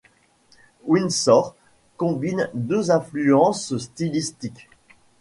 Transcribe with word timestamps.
Windsor 0.83 1.53
combine 1.95 2.49
deux 2.55 2.89
influences 2.89 3.77
stylistiques. 3.87 4.67